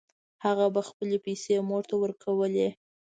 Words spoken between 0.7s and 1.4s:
به خپلې